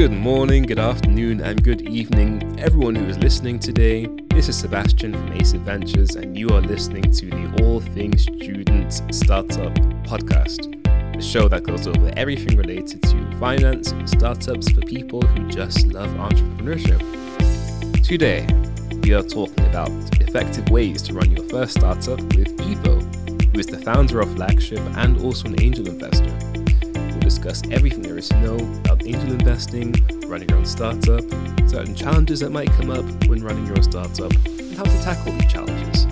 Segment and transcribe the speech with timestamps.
[0.00, 4.06] Good morning, good afternoon, and good evening, everyone who is listening today.
[4.30, 8.90] This is Sebastian from Ace Adventures, and you are listening to the All Things Student
[9.14, 9.74] Startup
[10.04, 10.72] podcast,
[11.14, 15.86] the show that goes over everything related to finance and startups for people who just
[15.88, 17.02] love entrepreneurship.
[18.02, 18.46] Today,
[19.02, 19.90] we are talking about
[20.22, 24.80] effective ways to run your first startup with Ivo, who is the founder of Flagship
[24.96, 26.39] and also an angel investor
[27.30, 29.92] discuss everything there is to know about angel investing,
[30.26, 31.22] running your own startup,
[31.68, 35.30] certain challenges that might come up when running your own startup, and how to tackle
[35.34, 36.06] these challenges.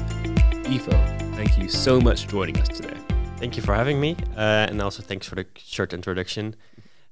[0.68, 0.92] Ivo,
[1.34, 2.96] thank you so much for joining us today.
[3.38, 6.54] Thank you for having me, uh, and also thanks for the short introduction.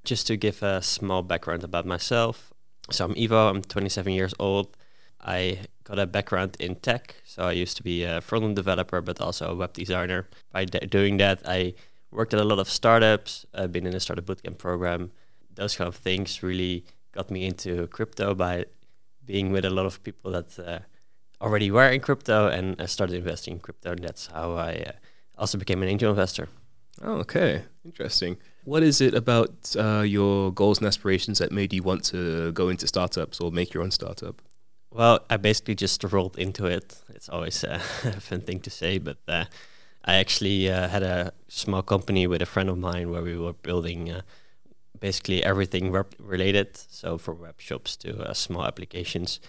[0.05, 2.53] Just to give a small background about myself.
[2.89, 4.77] So I'm Ivo, I'm 27 years old.
[5.19, 9.19] I got a background in tech, so I used to be a front-end developer, but
[9.19, 10.29] also a web designer.
[10.53, 11.73] By doing that, I
[12.11, 15.11] worked at a lot of startups, uh, been in a startup bootcamp program.
[15.55, 18.65] Those kind of things really got me into crypto by
[19.25, 20.79] being with a lot of people that uh,
[21.41, 23.91] already were in crypto and I started investing in crypto.
[23.91, 24.91] And that's how I uh,
[25.37, 26.47] also became an angel investor.
[27.01, 27.63] Oh, okay.
[27.85, 28.37] Interesting.
[28.63, 32.69] What is it about uh, your goals and aspirations that made you want to go
[32.69, 34.41] into startups or make your own startup?
[34.91, 36.95] Well, I basically just rolled into it.
[37.09, 37.79] It's always a
[38.19, 39.45] fun thing to say, but uh,
[40.07, 43.51] I actually uh, had a small company with a friend of mine where we were
[43.51, 44.21] building uh,
[44.97, 49.41] basically everything related, so from web shops to uh, small applications.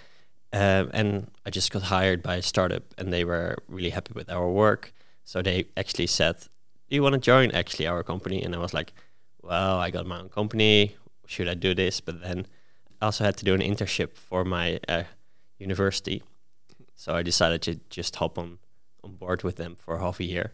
[0.52, 4.28] Um, and I just got hired by a startup, and they were really happy with
[4.28, 4.92] our work.
[5.24, 6.36] So they actually said,
[6.88, 8.92] "Do you want to join actually our company?" And I was like,
[9.42, 10.96] "Well, I got my own company.
[11.26, 12.46] Should I do this?" But then
[13.00, 15.04] I also had to do an internship for my uh,
[15.58, 16.22] university,
[16.96, 18.58] so I decided to just hop on
[19.02, 20.52] on board with them for half a year.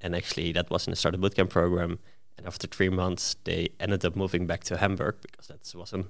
[0.00, 1.98] And actually, that was in the startup bootcamp program.
[2.36, 6.04] And after three months, they ended up moving back to Hamburg because that was a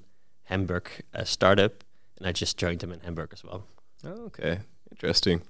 [0.44, 1.84] Hamburg uh, startup.
[2.18, 3.64] And I just joined them in Hamburg as well.
[4.04, 5.42] Oh, okay, interesting.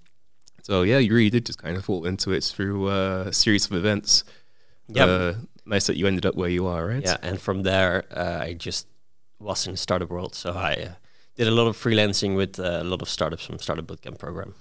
[0.62, 3.66] So yeah, you really did just kind of fall into it through uh, a series
[3.66, 4.24] of events.
[4.88, 5.34] Yeah, uh,
[5.66, 7.02] nice that you ended up where you are, right?
[7.02, 8.86] Yeah, and from there, uh, I just
[9.38, 10.34] was in the startup world.
[10.34, 10.92] So I uh,
[11.36, 14.54] did a lot of freelancing with uh, a lot of startups from Startup Bootcamp program.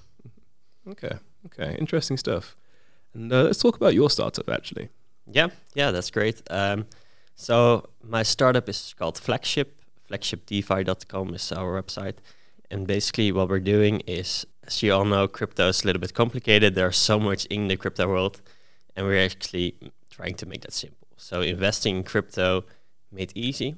[0.89, 1.17] Okay,
[1.47, 2.55] okay, interesting stuff.
[3.13, 4.89] And uh, let's talk about your startup actually.
[5.25, 6.41] Yeah, yeah, that's great.
[6.49, 6.85] Um,
[7.35, 9.73] so my startup is called Flagship.
[10.09, 12.15] FlagshipDeFi.com is our website,
[12.71, 16.13] and basically what we're doing is, as you all know, crypto is a little bit
[16.13, 16.75] complicated.
[16.75, 18.39] There's so much in the crypto world,
[18.95, 19.75] and we're actually
[20.09, 21.09] trying to make that simple.
[21.17, 22.63] So investing in crypto
[23.11, 23.75] made easy,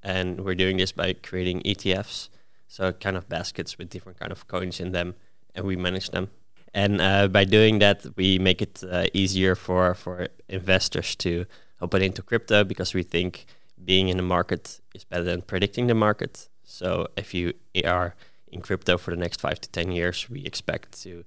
[0.00, 2.28] and we're doing this by creating ETFs,
[2.68, 5.16] so kind of baskets with different kind of coins in them,
[5.56, 6.30] and we manage them
[6.74, 11.46] and uh, by doing that, we make it uh, easier for, for investors to
[11.80, 13.46] open into crypto because we think
[13.82, 16.48] being in the market is better than predicting the market.
[16.64, 17.52] So if you
[17.84, 18.16] are
[18.50, 21.24] in crypto for the next five to 10 years, we expect to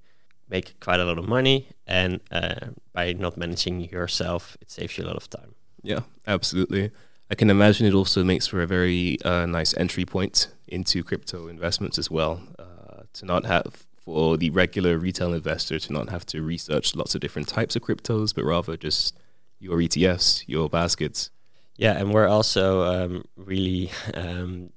[0.50, 1.70] make quite a lot of money.
[1.86, 5.56] And uh, by not managing yourself, it saves you a lot of time.
[5.82, 6.92] Yeah, absolutely.
[7.32, 11.48] I can imagine it also makes for a very uh, nice entry point into crypto
[11.48, 12.42] investments as well.
[12.60, 17.14] Uh, to not have for the regular retail investor to not have to research lots
[17.14, 19.20] of different types of cryptos, but rather just
[19.60, 21.30] your ETFs, your baskets.
[21.76, 24.70] Yeah, and we're also um, really um,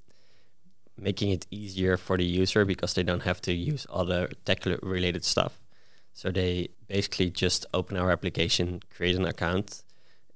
[0.98, 5.24] making it easier for the user because they don't have to use other tech related
[5.24, 5.60] stuff.
[6.12, 9.84] So they basically just open our application, create an account,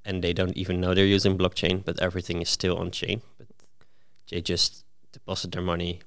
[0.05, 3.23] and they don't even know they're using blockchain, but everything is still on chain.
[3.39, 3.49] But
[4.31, 5.99] they just deposit their money,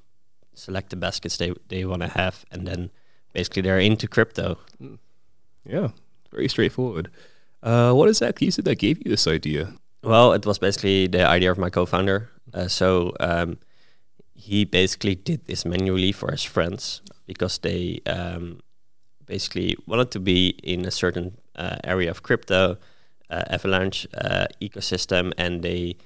[0.57, 2.89] select the baskets they, they want to have, and then
[3.33, 4.57] basically they're into crypto.
[4.81, 4.97] Mm.
[5.65, 5.89] Yeah,
[6.31, 7.09] very straightforward.
[7.61, 9.73] Uh, what exactly is it that gave you this idea?
[10.03, 12.29] Well, it was basically the idea of my co-founder.
[12.53, 13.57] Uh, so um,
[14.33, 18.59] he basically did this manually for his friends because they um,
[19.25, 22.77] basically wanted to be in a certain uh, area of crypto,
[23.29, 25.97] uh, Avalanche uh, ecosystem, and they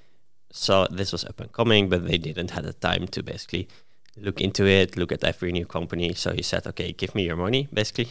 [0.51, 3.67] saw this was up and coming, but they didn't have the time to basically
[4.17, 6.13] look into it, look at every new company.
[6.13, 8.09] So he said, okay, give me your money, basically,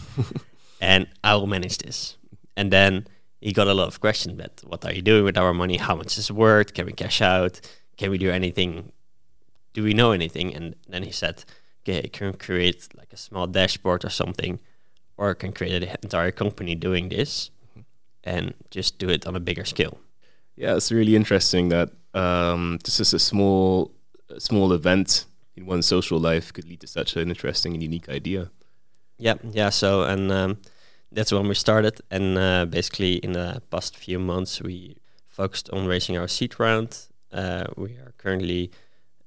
[0.80, 2.16] and I will manage this.
[2.56, 3.06] And then
[3.40, 5.76] he got a lot of questions that what are you doing with our money?
[5.76, 6.72] How much is it worth?
[6.74, 7.60] Can we cash out?
[7.96, 8.92] Can we do anything?
[9.72, 10.54] Do we know anything?
[10.54, 11.44] And then he said,
[11.82, 14.60] okay, I can create like a small dashboard or something,
[15.16, 17.50] or I can create an entire company doing this
[18.22, 19.98] and just do it on a bigger scale.
[20.56, 23.90] Yeah, it's really interesting that um, this is a small
[24.34, 25.26] a small event
[25.56, 28.50] in one's social life could lead to such an interesting and unique idea.
[29.18, 29.70] Yeah, yeah.
[29.70, 30.58] So and um,
[31.12, 34.96] that's when we started, and uh, basically in the past few months we
[35.28, 37.06] focused on raising our seed round.
[37.32, 38.70] Uh, we are currently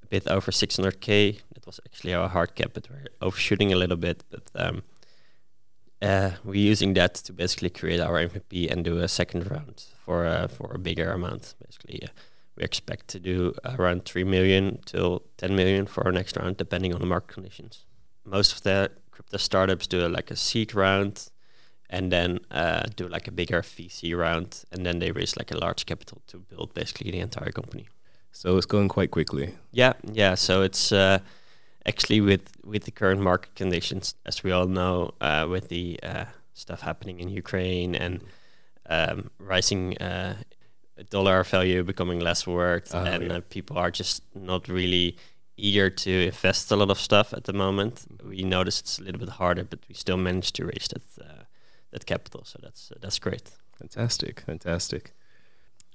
[0.04, 1.40] a bit over 600k.
[1.54, 4.24] That was actually our hard cap, but we're overshooting a little bit.
[4.30, 4.84] But um,
[6.02, 10.26] uh, we're using that to basically create our MVP and do a second round for
[10.26, 11.56] uh, for a bigger amount.
[11.66, 12.08] Basically, uh,
[12.58, 16.94] we expect to do around three million till 10 million for our next round, depending
[16.94, 17.86] on the market conditions.
[18.26, 21.30] Most of the crypto startups do like a seed round
[21.90, 25.58] and then uh, do like a bigger VC round, and then they raise like a
[25.58, 27.88] large capital to build basically the entire company.
[28.32, 29.56] So it's going quite quickly.
[29.72, 30.36] Yeah, yeah.
[30.36, 31.20] So it's uh,
[31.86, 36.26] actually with with the current market conditions, as we all know, uh, with the uh,
[36.54, 38.22] stuff happening in Ukraine and
[38.90, 40.36] um, rising uh,
[41.04, 43.34] dollar value becoming less worth, Oh, and yeah.
[43.38, 45.16] uh, people are just not really
[45.58, 48.06] eager to invest a lot of stuff at the moment.
[48.24, 51.44] We notice it's a little bit harder, but we still managed to raise that uh,
[51.92, 53.50] that capital, so that's uh, that's great.
[53.80, 55.12] Fantastic, fantastic.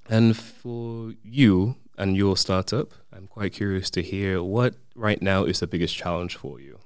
[0.08, 5.60] And for you and your startup, I'm quite curious to hear what right now is
[5.60, 6.78] the biggest challenge for you.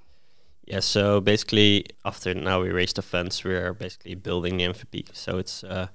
[0.67, 5.15] Yeah, so basically, after now we raised the funds, we are basically building the MVP.
[5.15, 5.87] So it's uh,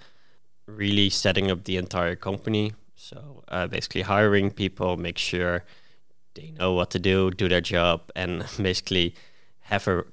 [0.76, 2.74] really setting up the entire company.
[2.96, 5.64] So uh, basically, hiring people, make sure
[6.34, 9.16] they know what to do, do their job, and basically
[9.62, 10.06] have a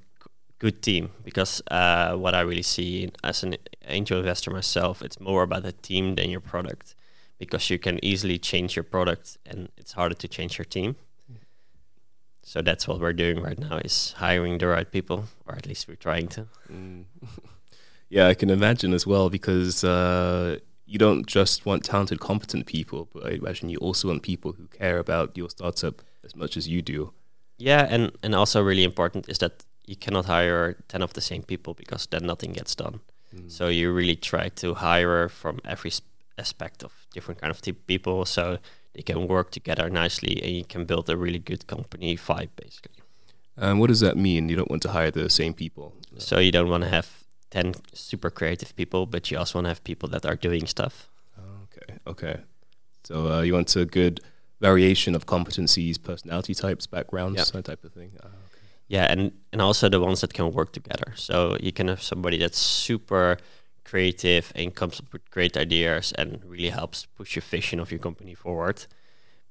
[0.59, 1.11] good team.
[1.23, 3.55] Because uh, what I really see as an
[3.87, 6.95] angel investor myself, it's more about the team than your product.
[7.37, 10.95] Because you can easily change your product, and it's harder to change your team.
[12.43, 15.87] So that's what we're doing right now is hiring the right people, or at least
[15.87, 16.47] we're trying to.
[16.71, 17.03] Mm.
[18.09, 23.07] yeah, I can imagine as well because uh, you don't just want talented, competent people,
[23.13, 26.67] but I imagine you also want people who care about your startup as much as
[26.67, 27.13] you do.
[27.57, 31.43] Yeah, and and also really important is that you cannot hire ten of the same
[31.43, 32.99] people because then nothing gets done.
[33.35, 33.51] Mm.
[33.51, 35.91] So you really try to hire from every
[36.37, 38.57] aspect of different kind of people, so
[38.93, 43.03] they can work together nicely, and you can build a really good company vibe basically.
[43.55, 44.49] And what does that mean?
[44.49, 45.93] You don't want to hire the same people.
[46.17, 47.18] So you don't want to have
[47.51, 51.09] ten super creative people, but you also want to have people that are doing stuff.
[51.63, 52.37] Okay, okay.
[53.03, 54.19] So uh, you want a good
[54.61, 57.45] variation of competencies, personality types, backgrounds, Yeah.
[57.53, 58.11] that type of thing.
[58.21, 58.61] Ah, okay.
[58.87, 61.13] Yeah, and and also the ones that can work together.
[61.15, 63.37] So you can have somebody that's super
[63.83, 67.99] creative and comes up with great ideas and really helps push your vision of your
[67.99, 68.85] company forward.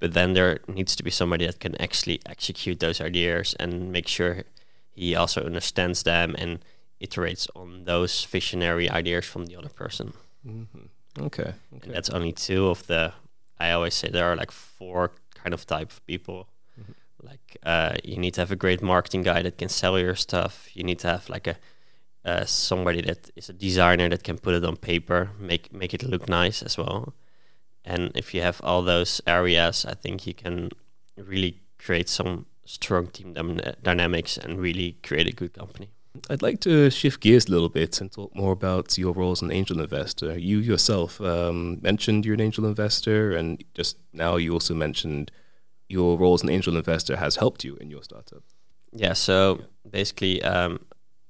[0.01, 4.07] But then there needs to be somebody that can actually execute those ideas and make
[4.09, 4.45] sure
[4.95, 6.59] he also understands them and
[7.01, 10.13] iterates on those visionary ideas from the other person.
[10.47, 10.89] Mhm.
[11.21, 11.53] Okay.
[11.71, 11.93] And okay.
[11.93, 13.13] that's only two of the.
[13.59, 16.49] I always say there are like four kind of type of people.
[16.81, 16.95] Mhm.
[17.23, 20.69] Like uh, you need to have a great marketing guy that can sell your stuff.
[20.75, 21.57] You need to have like a
[22.25, 26.03] uh, somebody that is a designer that can put it on paper, make make it
[26.03, 27.15] look nice as well.
[27.85, 30.71] And if you have all those areas, I think you can
[31.17, 33.35] really create some strong team
[33.83, 35.89] dynamics and really create a good company.
[36.31, 39.43] I'd like to shift gears a little bit and talk more about your role as
[39.43, 40.39] an angel investor.
[40.39, 45.31] You yourself um, mentioned you're an angel investor, and just now you also mentioned
[45.89, 48.43] your role as an angel investor has helped you in your startup.
[48.93, 50.81] Yeah, so basically, um,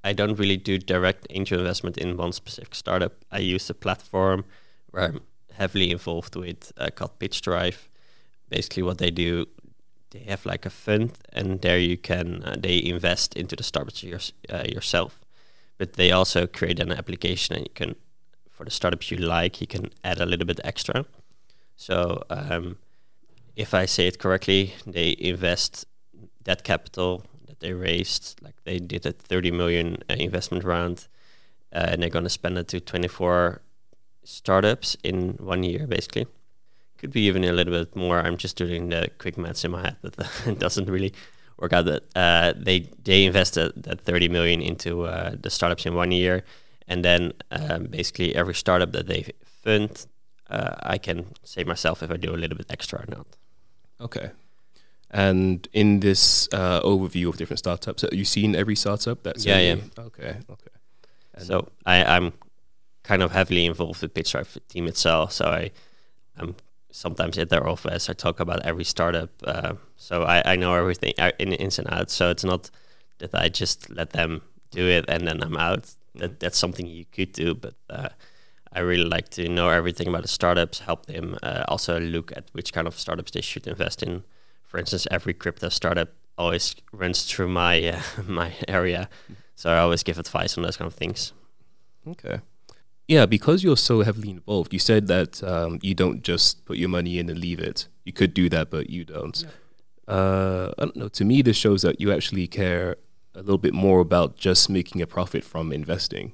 [0.04, 3.24] I don't really do direct angel investment in one specific startup.
[3.30, 4.44] I use a platform
[4.90, 5.20] where I'm
[5.52, 7.88] heavily involved with uh, called Pitch Drive.
[8.48, 9.46] Basically, what they do,
[10.10, 14.02] they have like a fund, and there you can uh, they invest into the startups
[14.02, 15.20] yours, uh, yourself.
[15.76, 17.94] But they also create an application, and you can
[18.58, 21.06] for the startups you like, you can add a little bit extra.
[21.76, 22.76] So um,
[23.54, 25.86] if I say it correctly, they invest
[26.42, 31.06] that capital that they raised, like they did a 30 million uh, investment round,
[31.72, 33.62] uh, and they're going to spend it to 24
[34.24, 36.26] startups in one year, basically.
[36.98, 38.18] Could be even a little bit more.
[38.18, 40.14] I'm just doing the quick maths in my head, but
[40.46, 41.12] it doesn't really
[41.56, 41.84] work out.
[41.84, 46.42] That uh, they they invested that 30 million into uh, the startups in one year,
[46.88, 50.06] and then um, basically every startup that they fund,
[50.50, 53.26] uh, I can say myself if I do a little bit extra or not.
[54.00, 54.30] Okay.
[55.10, 59.22] And in this uh, overview of different startups, have you seen every startup?
[59.22, 60.70] That's Yeah, any- Okay, okay.
[61.34, 62.32] And- so I, I'm
[63.04, 65.32] kind of heavily involved with Pitch Drive team itself.
[65.32, 65.70] So I,
[66.36, 66.56] I'm
[66.98, 68.10] sometimes at their office.
[68.10, 69.30] I talk about every startup.
[69.44, 72.12] Uh, so I, I know everything uh, in ins and outs.
[72.12, 72.70] So it's not
[73.18, 75.94] that I just let them do it and then I'm out.
[76.14, 78.08] That that's something you could do, but uh,
[78.72, 80.80] I really like to know everything about the startups.
[80.80, 84.24] Help them uh, also look at which kind of startups they should invest in.
[84.66, 89.08] For instance, every crypto startup always runs through my uh, my area,
[89.54, 91.32] so I always give advice on those kind of things.
[92.06, 92.40] Okay.
[93.08, 96.90] Yeah, because you're so heavily involved, you said that um, you don't just put your
[96.90, 97.88] money in and leave it.
[98.04, 99.44] You could do that, but you don't.
[100.06, 101.08] Uh, I don't know.
[101.08, 102.96] To me, this shows that you actually care
[103.34, 106.32] a little bit more about just making a profit from investing.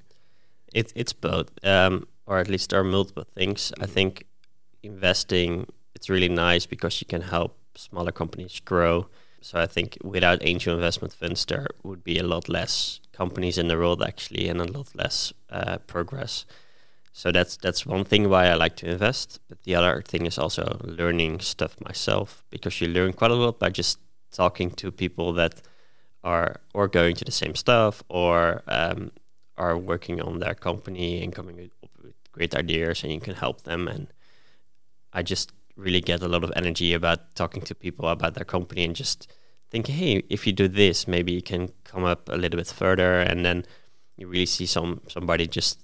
[0.73, 3.73] It, it's both, um, or at least there are multiple things.
[3.81, 4.27] I think
[4.83, 9.07] investing it's really nice because you can help smaller companies grow.
[9.41, 13.69] So I think without angel investment funds, there would be a lot less companies in
[13.69, 16.47] the world actually, and a lot less uh, progress.
[17.17, 19.39] So that's that's one thing why I like to invest.
[19.49, 23.61] But the other thing is also learning stuff myself because you learn quite a lot
[23.61, 24.01] by just
[24.33, 25.63] talking to people that
[26.25, 29.13] are or going to the same stuff or um,
[29.57, 33.63] are working on their company and coming up with great ideas and you can help
[33.63, 34.09] them and
[35.13, 38.83] I just really get a lot of energy about talking to people about their company
[38.83, 39.31] and just
[39.71, 43.21] thinking, hey if you do this maybe you can come up a little bit further
[43.21, 43.65] and then
[44.17, 45.84] you really see some somebody just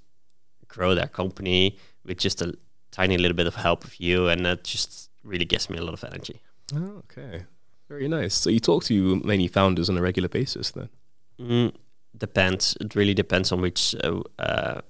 [0.71, 2.55] grow their company with just a
[2.91, 5.95] tiny little bit of help of you and that just really gives me a lot
[5.95, 6.41] of energy
[6.75, 7.45] oh, okay
[7.91, 8.37] very nice.
[8.37, 10.89] So you talk to many founders on a regular basis then?
[11.41, 11.73] Mm,
[12.17, 12.77] depends.
[12.81, 14.81] It really depends on which uh, uh,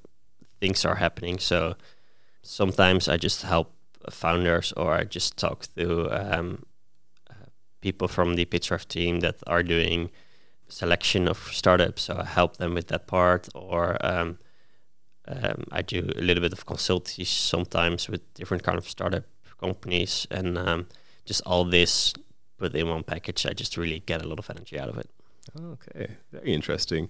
[0.60, 1.38] things are happening.
[1.38, 1.76] So
[2.42, 3.72] sometimes I just help
[4.10, 6.62] founders or I just talk to um,
[7.30, 7.46] uh,
[7.80, 10.10] people from the Pitch Drive team that are doing
[10.68, 12.02] selection of startups.
[12.02, 14.38] So I help them with that part or um,
[15.28, 19.24] um, I do a little bit of consultancy sometimes with different kind of startup
[19.58, 20.86] companies and um,
[21.24, 22.14] just all this
[22.58, 25.10] put in one package, I just really get a lot of energy out of it.
[25.58, 27.08] Okay, very interesting.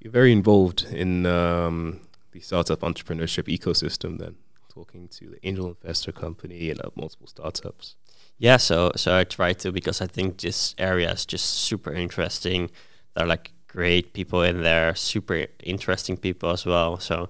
[0.00, 2.00] You're very involved in um,
[2.32, 4.18] the startup entrepreneurship ecosystem.
[4.18, 4.36] Then
[4.68, 7.96] talking to the angel investor company and uh, multiple startups.
[8.38, 12.70] Yeah, so so I try to because I think this area is just super interesting.
[13.14, 16.98] There are like great people in there, super interesting people as well.
[16.98, 17.28] So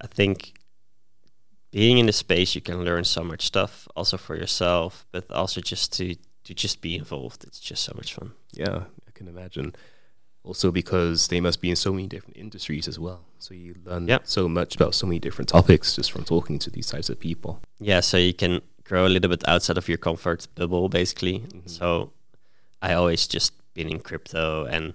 [0.00, 0.54] I think
[1.70, 5.60] being in the space, you can learn so much stuff also for yourself, but also
[5.60, 7.44] just to to just be involved.
[7.44, 8.32] It's just so much fun.
[8.52, 9.74] Yeah, I can imagine.
[10.44, 13.22] Also, because they must be in so many different industries as well.
[13.40, 14.22] So you learn yep.
[14.26, 17.60] so much about so many different topics just from talking to these types of people.
[17.80, 21.40] Yeah, so you can grow a little bit outside of your comfort bubble, basically.
[21.40, 21.66] Mm-hmm.
[21.66, 22.12] So
[22.80, 24.94] I always just been in crypto and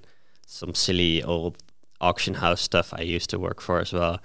[0.52, 1.58] some silly old
[2.02, 4.20] auction house stuff I used to work for as well.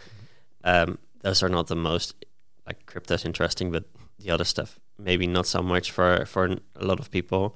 [0.65, 2.15] Um, those are not the most
[2.67, 3.85] like crypto's interesting, but
[4.19, 7.55] the other stuff maybe not so much for for a lot of people,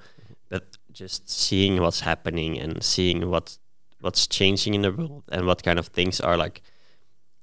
[0.49, 3.59] but just seeing what's happening and seeing what
[4.01, 6.63] what's changing in the world and what kind of things are like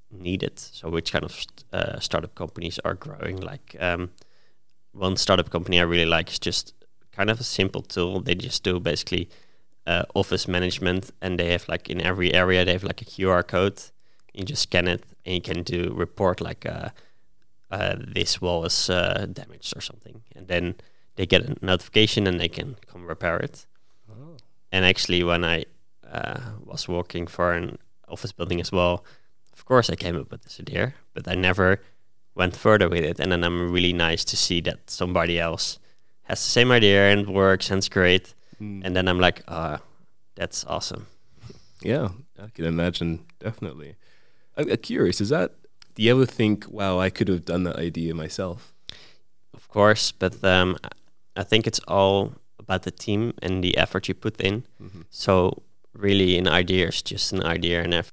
[0.09, 0.57] needed.
[0.59, 3.37] So which kind of uh, startup companies are growing?
[3.37, 4.11] Like um,
[4.93, 6.73] one startup company I really like is just
[7.11, 8.21] kind of a simple tool.
[8.21, 9.29] They just do basically
[9.87, 13.47] uh, office management, and they have like in every area they have like a QR
[13.47, 13.81] code.
[14.33, 16.89] You just scan it, and you can do report like uh,
[17.71, 20.75] uh, this wall is uh, damaged or something, and then
[21.15, 23.65] they get a notification and they can come repair it.
[24.09, 24.37] Oh.
[24.71, 25.65] And actually, when I
[26.09, 27.77] uh, was working for an
[28.07, 29.03] office building as well,
[29.53, 31.81] of course I came up with this idea, but I never
[32.35, 33.19] went further with it.
[33.19, 35.79] And then I'm really nice to see that somebody else
[36.23, 38.35] has the same idea and works and it's great.
[38.61, 38.81] Mm.
[38.83, 39.79] And then I'm like, ah,
[40.35, 41.07] that's awesome.
[41.81, 42.09] Yeah,
[42.41, 43.95] I can imagine definitely.
[44.55, 45.53] I'm curious, is that
[45.97, 48.71] do you ever think, wow, I could have done that idea myself?
[49.55, 50.77] Of course, but um,
[51.35, 54.63] I think it's all about the team and the effort you put in.
[54.79, 55.01] Mm-hmm.
[55.09, 58.11] So really, an idea is just an idea, and if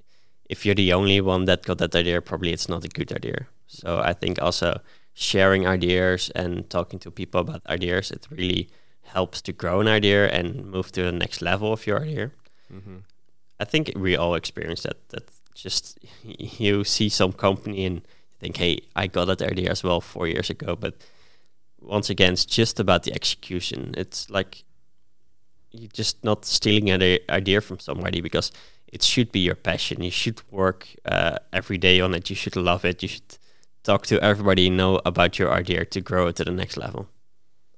[0.48, 3.46] if you're the only one that got that idea, probably it's not a good idea.
[3.66, 4.80] So I think also
[5.12, 8.68] sharing ideas and talking to people about ideas, it really
[9.14, 12.30] helps to grow an idea and move to the next level of your idea.
[12.72, 12.98] Mm-hmm.
[13.60, 15.08] I think we all experience that.
[15.10, 15.98] That just
[16.60, 18.02] you see some company and
[18.40, 20.76] think, hey, I got that idea as well four years ago.
[20.76, 20.94] But
[21.80, 23.94] once again, it's just about the execution.
[23.96, 24.64] It's like
[25.70, 28.52] you're just not stealing an idea from somebody because
[28.92, 30.02] it should be your passion.
[30.02, 32.30] You should work uh, every day on it.
[32.30, 33.02] You should love it.
[33.02, 33.38] You should
[33.82, 37.08] talk to everybody know about your idea to grow it to the next level.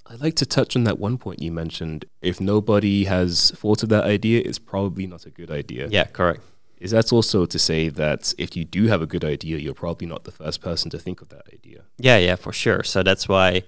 [0.08, 2.04] I'd like to touch on that one point you mentioned.
[2.22, 5.88] If nobody has thought of that idea, it's probably not a good idea.
[5.90, 6.40] Yeah, correct.
[6.78, 10.06] Is that also to say that if you do have a good idea, you're probably
[10.06, 11.82] not the first person to think of that idea?
[11.98, 12.82] Yeah, yeah, for sure.
[12.82, 13.62] So that's why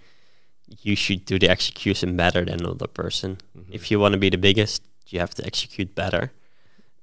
[0.83, 3.39] you should do the execution better than another person.
[3.57, 3.73] Mm-hmm.
[3.73, 6.33] If you want to be the biggest, you have to execute better.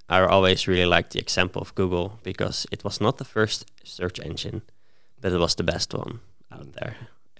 [0.07, 4.19] I always really like the example of Google because it was not the first search
[4.19, 4.61] engine,
[5.19, 6.19] but it was the best one
[6.51, 6.95] out there.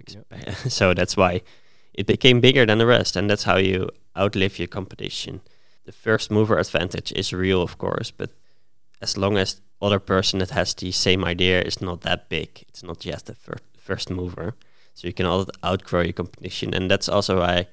[0.08, 0.56] Yep.
[0.70, 1.42] so that's why
[1.98, 5.42] it became bigger than the rest, and that's how you outlive your competition.
[5.86, 8.32] The first mover advantage is real, of course, but
[9.02, 12.84] as long as other person that has the same idea is not that big, it's
[12.84, 14.56] not just the fir- first mover.
[14.94, 17.68] So you can out- outgrow your competition, and that's also why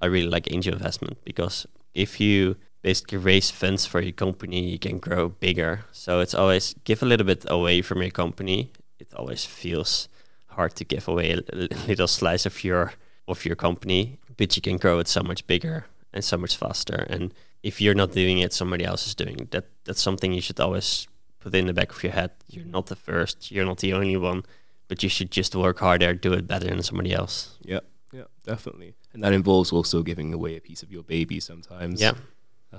[0.00, 4.78] I really like angel investment because if you basically raise funds for your company, you
[4.78, 5.84] can grow bigger.
[5.92, 8.70] So it's always give a little bit away from your company.
[8.98, 10.08] It always feels
[10.48, 12.92] hard to give away a little slice of your
[13.28, 17.06] of your company, but you can grow it so much bigger and so much faster.
[17.08, 19.50] And if you're not doing it, somebody else is doing it.
[19.50, 19.66] that.
[19.84, 21.06] That's something you should always
[21.40, 22.32] put in the back of your head.
[22.48, 23.50] You're not the first.
[23.50, 24.44] You're not the only one,
[24.88, 27.56] but you should just work harder, do it better than somebody else.
[27.62, 27.80] Yeah,
[28.12, 28.94] yeah, definitely.
[29.12, 32.00] And that involves also giving away a piece of your baby sometimes.
[32.00, 32.14] Yeah.
[32.72, 32.78] Uh,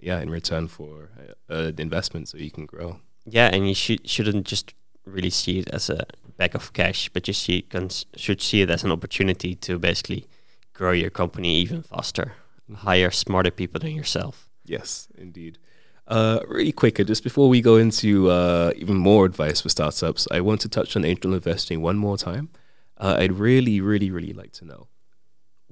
[0.00, 1.10] yeah, in return for
[1.48, 3.00] uh, the investment, so you can grow.
[3.24, 4.74] Yeah, and you should shouldn't just
[5.04, 8.70] really see it as a bag of cash, but you see cons- should see it
[8.70, 10.26] as an opportunity to basically
[10.74, 12.34] grow your company even faster,
[12.74, 14.48] hire smarter people than yourself.
[14.64, 15.58] Yes, indeed.
[16.06, 20.40] Uh, really quicker, just before we go into uh, even more advice for startups, I
[20.40, 22.50] want to touch on angel investing one more time.
[22.96, 24.88] Uh, I'd really, really, really like to know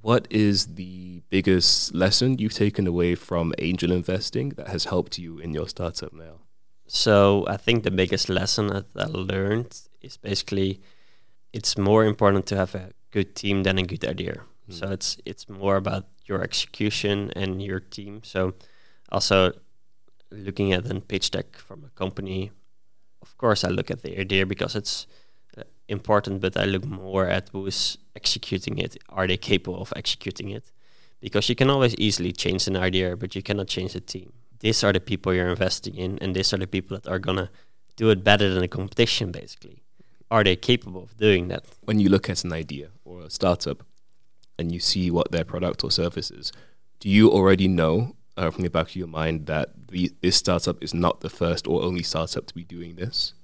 [0.05, 5.39] what is the biggest lesson you've taken away from angel investing that has helped you
[5.39, 6.41] in your startup now?
[6.87, 10.81] So I think the biggest lesson that I learned is basically
[11.53, 14.43] it's more important to have a good team than a good idea.
[14.67, 14.73] Hmm.
[14.73, 18.23] So it's it's more about your execution and your team.
[18.23, 18.55] So
[19.11, 19.53] also
[20.31, 22.51] looking at a pitch deck from a company,
[23.23, 25.07] of course I look at the idea because it's
[25.57, 28.97] uh, important, but I look more at who is executing it.
[29.09, 30.73] Are they capable of executing it?
[31.21, 34.33] Because you can always easily change an idea, but you cannot change the team.
[34.61, 37.51] These are the people you're investing in, and these are the people that are gonna
[37.97, 39.31] do it better than the competition.
[39.31, 39.84] Basically,
[40.35, 41.65] are they capable of doing that?
[41.89, 43.85] When you look at an idea or a startup
[44.59, 46.53] and you see what their product or service is,
[47.01, 50.83] do you already know uh, from the back of your mind that the, this startup
[50.83, 53.35] is not the first or only startup to be doing this?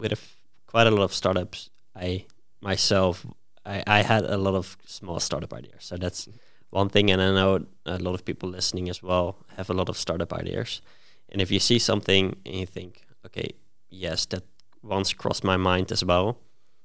[0.00, 2.26] with a f- quite a lot of startups, I
[2.60, 3.26] myself
[3.64, 5.84] I, I had a lot of small startup ideas.
[5.84, 6.28] So that's
[6.70, 9.88] one thing, and I know a lot of people listening as well have a lot
[9.88, 10.80] of startup ideas.
[11.28, 13.50] And if you see something and you think, okay,
[13.90, 14.44] yes, that
[14.82, 16.38] once crossed my mind as well,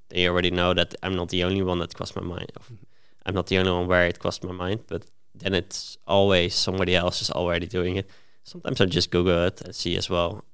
[0.09, 2.51] they already know that I'm not the only one that crossed my mind.
[2.59, 2.75] Mm-hmm.
[3.25, 6.95] I'm not the only one where it crossed my mind, but then it's always somebody
[6.95, 8.09] else is already doing it.
[8.43, 10.45] Sometimes I just Google it and see as well,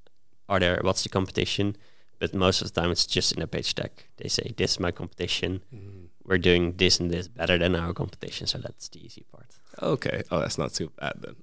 [0.47, 1.75] are there what's the competition?
[2.19, 4.07] But most of the time it's just in a pitch deck.
[4.17, 5.61] They say this is my competition.
[5.73, 6.05] Mm-hmm.
[6.23, 9.47] We're doing this and this better than our competition, so that's the easy part.
[9.81, 10.23] Okay.
[10.31, 11.35] Oh, that's not too bad then.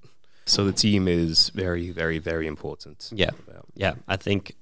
[0.45, 3.11] So the team is very, very, very important.
[3.13, 3.31] Yeah.
[3.75, 4.55] Yeah, I think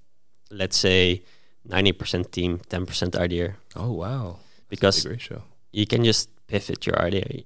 [0.52, 1.22] let's say
[1.68, 3.56] 90% team, 10% idea.
[3.76, 4.40] Oh wow.
[4.70, 5.44] Because Big ratio.
[5.72, 7.44] you can just pivot your idea.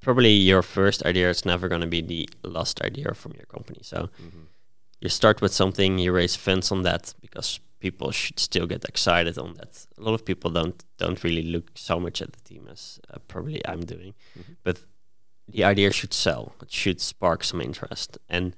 [0.00, 3.80] Probably your first idea is never going to be the last idea from your company.
[3.82, 4.46] So Mhm.
[5.00, 9.38] you start with something, you raise funds on that because people should still get excited
[9.38, 9.86] on that.
[9.98, 13.18] A lot of people don't don't really look so much at the team as uh,
[13.28, 14.56] probably I'm doing, Mhm.
[14.64, 14.76] but
[15.48, 16.54] the idea should sell.
[16.62, 18.54] It should spark some interest, and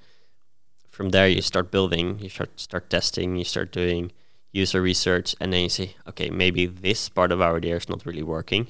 [0.95, 2.19] from there you start building.
[2.21, 3.37] You start start testing.
[3.37, 4.13] You start doing
[4.53, 8.07] user research, and then you say, okay, maybe this part of our idea is not
[8.07, 8.69] really working,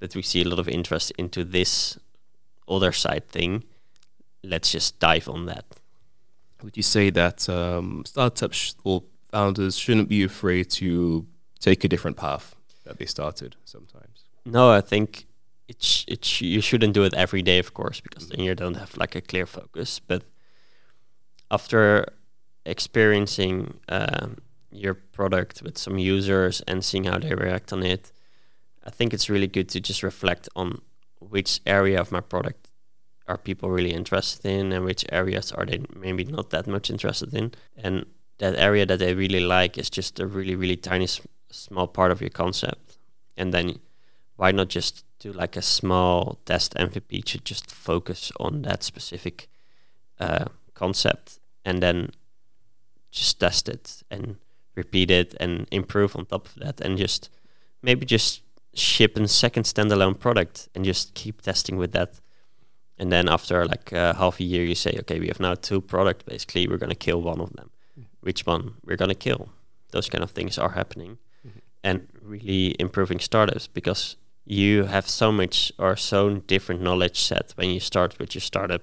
[0.00, 1.98] but we see a lot of interest into this
[2.66, 3.64] other side thing.
[4.42, 5.64] Let's just dive on that.
[6.62, 11.26] Would you say that um, startups or founders shouldn't be afraid to
[11.60, 14.24] take a different path that they started sometimes?
[14.46, 15.26] No, I think
[15.68, 18.54] it's sh- it sh- you shouldn't do it every day, of course, because then you
[18.54, 20.00] don't have like a clear focus.
[20.00, 20.22] But
[21.50, 22.06] after
[22.64, 24.38] experiencing um,
[24.70, 28.12] your product with some users and seeing how they react on it,
[28.84, 30.80] I think it's really good to just reflect on
[31.20, 32.70] which area of my product
[33.26, 37.34] are people really interested in and which areas are they maybe not that much interested
[37.34, 37.52] in.
[37.76, 38.06] And
[38.38, 41.08] that area that they really like is just a really, really tiny,
[41.50, 42.98] small part of your concept.
[43.36, 43.80] And then
[44.36, 49.48] why not just do like a small test MVP to just focus on that specific
[50.20, 52.10] uh, concept and then
[53.10, 54.36] just test it and
[54.76, 57.30] repeat it and improve on top of that and just
[57.82, 58.42] maybe just
[58.74, 62.20] ship a second standalone product and just keep testing with that.
[62.98, 65.80] And then after like uh, half a year you say okay we have now two
[65.80, 67.70] products basically we're going to kill one of them.
[68.20, 69.48] Which one we're going to kill?
[69.92, 71.60] Those kind of things are happening Mhm.
[71.84, 77.70] and really improving startups because you have so much or so different knowledge set when
[77.70, 78.82] you start with your startup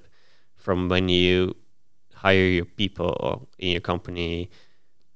[0.55, 1.55] from when you
[2.23, 4.49] hire your people in your company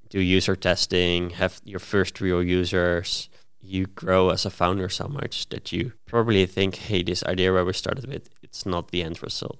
[0.10, 5.50] do user testing have your first real users you grow as a founder so much
[5.50, 9.22] that you probably think hey this idea where we started with it's not the end
[9.24, 9.60] result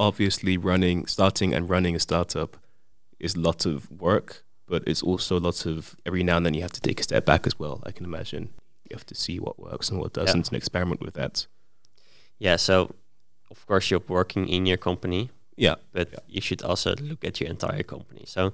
[0.00, 2.56] Obviously, running, starting and running a startup,
[3.18, 6.72] is lots of work, but it's also lots of every now and then you have
[6.72, 7.82] to take a step back as well.
[7.84, 8.50] I can imagine
[8.88, 10.50] you have to see what works and what doesn't Yeah.
[10.50, 11.48] and experiment with that.
[12.38, 12.94] Yeah, so
[13.50, 15.74] of course you're working in your company, Yeah.
[15.92, 16.18] but Yeah.
[16.28, 18.24] you should also look at your entire company.
[18.26, 18.52] So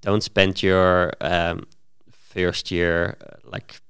[0.00, 1.66] don't spend your um,
[2.10, 3.80] first year uh, like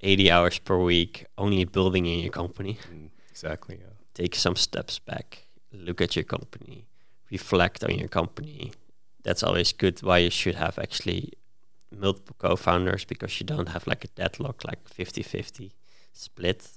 [0.00, 2.78] 80 hours per week only building in your company.
[2.92, 3.76] Mm, exactly.
[3.80, 3.92] Yeah.
[4.14, 6.84] Take some steps back, look at your company,
[7.30, 8.72] reflect on your company.
[9.24, 10.02] That's always good.
[10.02, 11.32] Why you should have actually
[11.90, 15.70] multiple co-founders because you don't have like a deadlock like 50-50
[16.12, 16.68] split.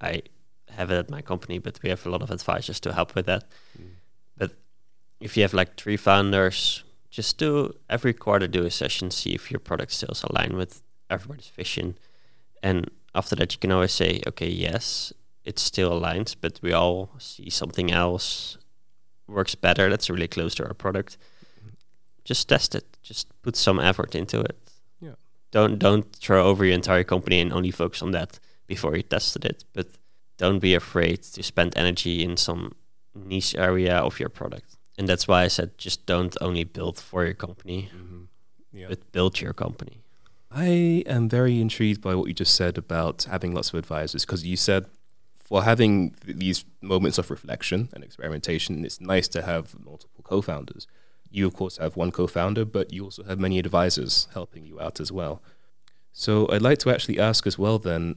[0.00, 0.22] I
[0.70, 3.26] have it at my company, but we have a lot of advisors to help with
[3.26, 3.44] that.
[3.78, 3.93] Mm.
[5.24, 9.50] If you have like three founders, just do every quarter do a session, see if
[9.50, 11.96] your product sales align with everybody's vision.
[12.62, 17.08] And after that you can always say, okay, yes, it still aligns, but we all
[17.18, 18.58] see something else
[19.26, 21.16] works better that's really close to our product.
[22.24, 22.84] Just test it.
[23.02, 24.58] Just put some effort into it.
[25.00, 25.16] Yeah.
[25.52, 29.46] Don't don't throw over your entire company and only focus on that before you tested
[29.46, 29.64] it.
[29.72, 29.86] But
[30.36, 32.74] don't be afraid to spend energy in some
[33.14, 34.76] niche area of your product.
[34.98, 38.26] And that's why I said just don't only build for your company, Mhm.
[38.72, 38.86] Yeah.
[38.88, 39.98] but build your company.
[40.50, 44.44] I am very intrigued by what you just said about having lots of advisors because
[44.46, 44.86] you said
[45.36, 50.40] for having th- these moments of reflection and experimentation, it's nice to have multiple co
[50.40, 50.86] founders.
[51.30, 54.80] You, of course, have one co founder, but you also have many advisors helping you
[54.80, 55.42] out as well.
[56.12, 58.14] So I'd like to actually ask as well then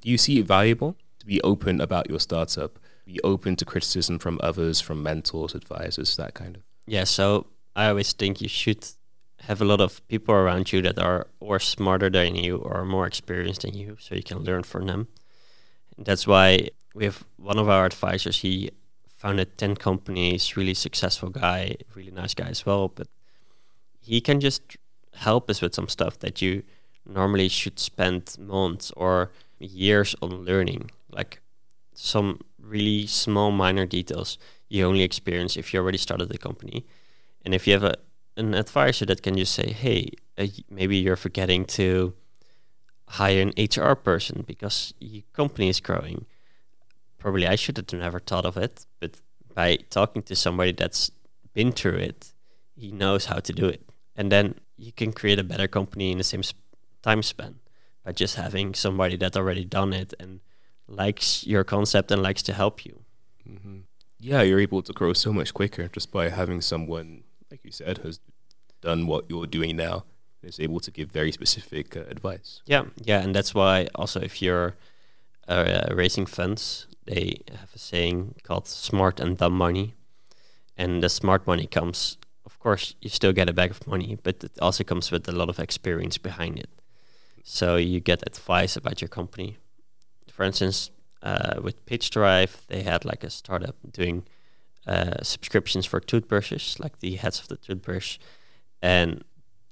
[0.00, 4.18] do you see it valuable to be open about your startup, be open to criticism
[4.18, 6.62] from others, from mentors, advisors, that kind of?
[6.86, 8.86] Yeah, so I always think you should
[9.40, 13.06] have a lot of people around you that are or smarter than you or more
[13.06, 15.08] experienced than you, so you can learn from them.
[15.98, 18.40] That's why we have one of our advisors.
[18.40, 18.70] He
[19.16, 22.88] founded ten companies, really successful guy, really nice guy as well.
[22.88, 23.08] But
[24.00, 24.76] he can just
[25.14, 26.62] help us with some stuff that you
[27.06, 31.40] normally should spend months or years on learning, like
[31.94, 34.38] some really small minor details
[34.72, 36.86] you only experience if you already started the company.
[37.44, 37.96] And if you have a
[38.34, 42.14] an advisor that can just say, "Hey, uh, maybe you're forgetting to
[43.18, 46.24] hire an HR person because your company is growing."
[47.18, 49.20] Probably I should have never thought of it, but
[49.54, 51.10] by talking to somebody that's
[51.52, 52.32] been through it,
[52.74, 53.82] he knows how to do it,
[54.16, 56.64] and then you can create a better company in the same sp-
[57.02, 57.60] time span
[58.04, 60.40] by just having somebody that already done it and
[60.96, 63.04] likes your concept and likes to help you.
[63.46, 63.80] hmm
[64.20, 67.98] Yeah, you're able to grow so much quicker just by having someone, like you said,
[67.98, 68.20] has
[68.80, 70.04] done what you're doing now,
[70.40, 72.62] and is able to give very specific uh, advice.
[72.66, 74.74] Yeah, yeah, and that's why also if you're
[75.48, 79.94] uh, raising funds, they have a saying called "smart and dumb money,"
[80.76, 82.18] and the smart money comes.
[82.44, 85.32] Of course, you still get a bag of money, but it also comes with a
[85.32, 86.70] lot of experience behind it.
[87.44, 89.56] So you get advice about your company.
[90.32, 90.90] For instance,
[91.22, 94.24] uh, with Pitch Drive, they had like a startup doing
[94.86, 98.18] uh, subscriptions for toothbrushes, like the heads of the toothbrush,
[98.80, 99.22] and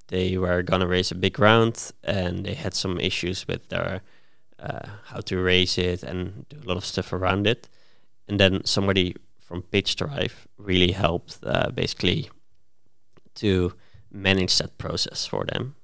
[0.09, 4.03] they were gonna raise a big round, and they had some issues with their
[4.59, 7.69] uh, how to raise it and do a lot of stuff around it.
[8.29, 12.31] And then somebody from Pitch Drive really helped, uh, basically,
[13.37, 13.73] to
[14.13, 15.75] manage that process for them.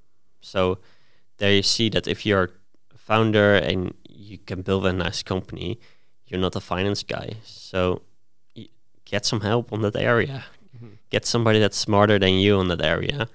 [0.40, 0.78] So
[1.38, 2.50] there you see that if you're
[2.94, 5.79] a founder and you can build a nice company,
[6.26, 7.37] you're not a finance guy.
[7.44, 8.02] So
[9.05, 10.44] get some help on that area.
[11.11, 13.29] Get somebody that's smarter than you on that area.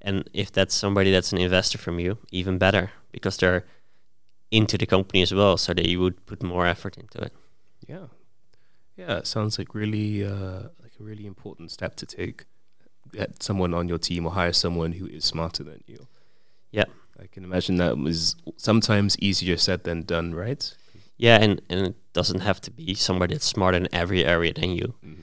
[0.00, 3.64] And if that's somebody that's an investor from you, even better because they're
[4.50, 5.56] into the company as well.
[5.56, 7.32] So they would put more effort into it.
[7.86, 8.06] Yeah,
[8.96, 12.44] yeah, it sounds like really uh, like a really important step to take.
[13.12, 16.06] Get someone on your team or hire someone who is smarter than you.
[16.70, 16.84] Yeah.
[17.20, 20.74] I can imagine that was sometimes easier said than done, right?
[21.16, 24.70] Yeah, and, and it doesn't have to be somebody that's smarter in every area than
[24.72, 24.94] you.
[25.04, 25.22] Mm-hmm.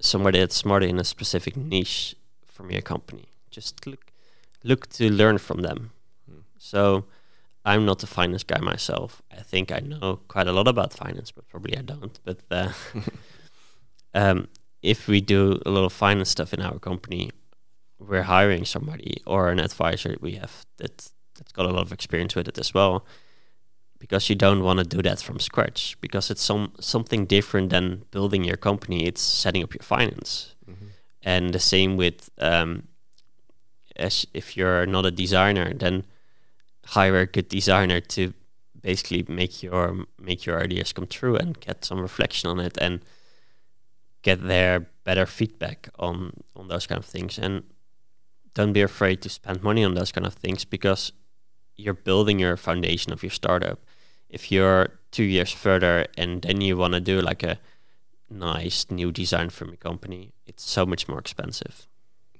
[0.00, 3.26] somebody that's smarter in a specific niche from your company.
[3.50, 4.12] Just look
[4.64, 5.92] look to learn from them.
[6.30, 6.42] Mm.
[6.58, 7.04] So
[7.64, 9.22] I'm not a finance guy myself.
[9.30, 12.18] I think I know quite a lot about finance, but probably I don't.
[12.24, 12.72] But uh,
[14.14, 14.48] um,
[14.82, 17.30] if we do a lot of finance stuff in our company,
[18.08, 22.34] we're hiring somebody or an advisor we have that that's got a lot of experience
[22.36, 23.04] with it as well.
[23.98, 28.02] Because you don't want to do that from scratch, because it's some something different than
[28.10, 29.06] building your company.
[29.06, 30.86] It's setting up your finance, Mm-hmm.
[31.22, 32.88] and the same with um,
[33.96, 36.04] as if you're not a designer, then
[36.86, 38.32] hire a good designer to
[38.80, 43.00] basically make your make your ideas come true and get some reflection on it and
[44.22, 47.62] get their better feedback on on those kind of things and
[48.54, 51.12] don't be afraid to spend money on those kind of things because
[51.76, 53.78] you're building your foundation of your startup
[54.28, 57.58] if you're two years further and then you want to do like a
[58.30, 61.86] nice new design from your company it's so much more expensive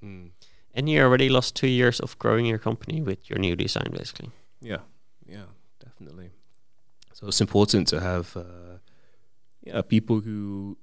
[0.02, 0.30] Mm.
[0.74, 4.30] and you already lost two years of growing your company with your new design basically
[4.60, 4.80] Yeah,
[5.26, 5.46] yeah,
[5.84, 6.30] definitely.
[7.14, 8.78] So it's important to have, uh,
[9.66, 10.76] yeah, people who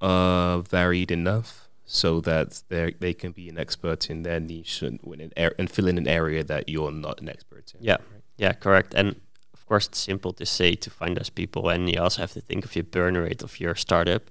[0.00, 5.00] are varied enough so that they they can be an expert in their niche and
[5.02, 7.82] win an ar- and fill in an area that you're not an expert in.
[7.82, 7.96] Yeah.
[8.12, 8.22] right?
[8.36, 8.92] Yeah, correct.
[8.94, 9.08] And
[9.54, 12.40] of course, it's simple to say to find those people, and you also have to
[12.40, 14.22] think of your burn rate of your startup.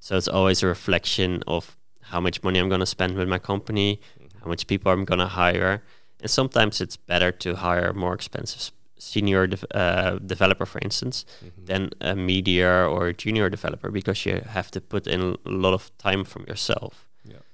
[0.00, 1.76] So it's always a reflection of
[2.10, 4.00] how much money I'm going to spend with my company,
[4.42, 5.82] how much people I'm going to hire,
[6.20, 11.24] and sometimes it's better to hire a more expensive senior dev- uh, developer, for instance,
[11.44, 11.66] Mhm.
[11.66, 15.74] than a media or a junior developer because you have to put in a lot
[15.74, 17.01] of time from yourself.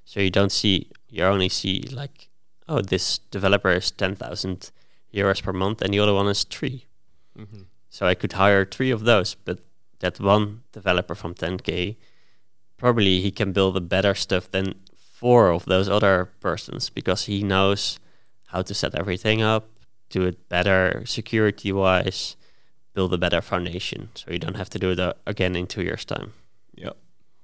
[0.09, 2.31] So you don't see, you only see like,
[2.66, 4.71] oh, this developer is ten thousand
[5.12, 6.87] euros per month, and the other one is three.
[7.37, 7.66] Mhm.
[7.90, 9.59] So I could hire three of those, but
[9.99, 11.97] that one developer from 10k,
[12.79, 17.42] probably he can build a better stuff than four of those other persons because he
[17.42, 17.99] knows
[18.47, 19.68] how to set everything up,
[20.09, 22.37] do it better security wise,
[22.94, 24.09] build a better foundation.
[24.14, 26.33] So you don't have to do it again in two years' time.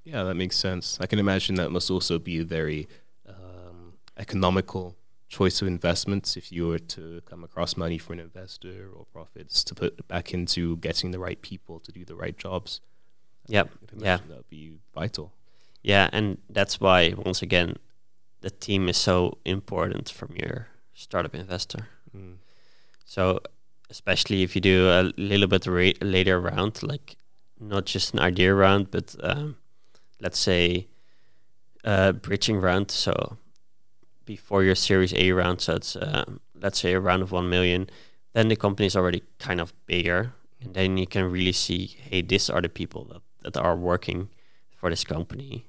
[0.04, 0.98] Yeah, that makes sense.
[1.00, 2.88] I can imagine that must also be a very
[3.26, 4.96] um, economical
[5.28, 9.64] choice of investments if you were to come across money for an investor or profits
[9.64, 12.80] to put back into getting the right people to do the right jobs.
[13.48, 14.04] Yep, I can yeah.
[14.04, 15.32] imagine that would be vital.
[15.82, 17.76] Yeah, and that's why once again,
[18.42, 21.88] the team is so important from your startup investor.
[22.16, 22.36] Mm.
[23.04, 23.40] So
[23.90, 27.16] especially if you do a little bit ra- later round, like
[27.58, 29.56] not just an idea round, but um,
[30.24, 30.88] let's say
[31.84, 32.90] a bridging round.
[32.90, 33.36] So
[34.24, 37.88] before your Series A round, so it's um, let's say a round of one million,
[38.32, 42.22] then the company is already kind of bigger, and then you can really see, hey,
[42.22, 44.30] these are the people that, that are working
[44.74, 45.66] for this company.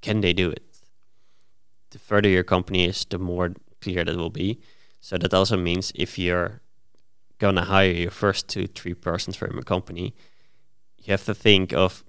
[0.00, 0.64] Can they do it?
[1.90, 4.58] The further your company is, the more clear that will be.
[5.00, 6.62] So that also means if you're
[7.38, 10.14] gonna hire your first two, three persons from a company,
[10.96, 12.05] you have to think of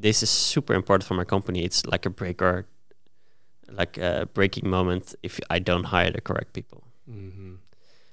[0.00, 1.64] this is super important for my company.
[1.64, 2.66] It's like a breaker,
[3.70, 6.84] like a breaking moment if I don't hire the correct people.
[7.08, 7.54] Mm-hmm.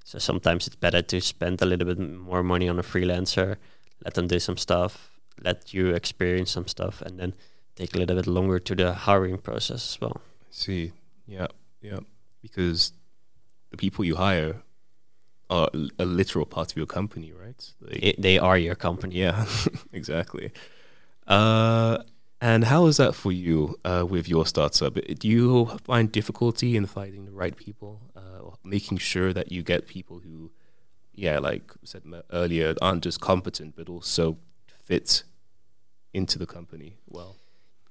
[0.04, 3.58] So sometimes it's better to spend a little bit more money on a freelancer,
[4.04, 5.12] let them do some stuff,
[5.44, 7.34] let you experience some stuff, and then
[7.76, 10.22] take a little bit longer to the hiring process as well.
[10.50, 10.94] See,
[11.28, 11.48] yeah,
[11.82, 12.00] yeah,
[12.42, 12.94] because
[13.70, 14.62] the people you hire
[15.50, 15.70] are
[16.00, 17.74] a literal part of your company, right?
[17.82, 19.16] They, It, they are your company.
[19.16, 19.46] yeah,
[19.94, 20.52] exactly.
[21.28, 21.98] Uh,
[22.40, 24.94] and how is that for you uh, with your startup?
[24.94, 29.88] Do you find difficulty in finding the right people, uh, making sure that you get
[29.88, 30.52] people who,
[31.14, 34.38] yeah, like I said earlier, aren't just competent but also
[34.86, 35.24] fit
[36.14, 37.36] into the company well?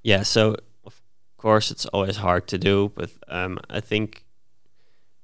[0.03, 1.03] Yeah, so of
[1.37, 4.25] course it's always hard to do, but um, I think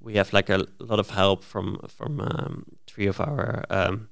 [0.01, 4.09] we have like a lot of help from from um, three of our um,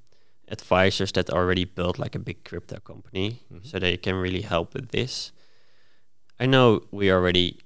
[0.51, 3.65] advisors that already built like a big crypto company, Mhm.
[3.65, 5.31] so they can really help with this.
[6.39, 7.59] I know we already